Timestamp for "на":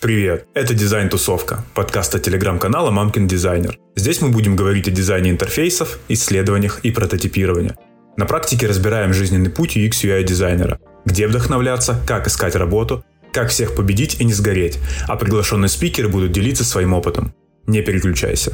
8.16-8.24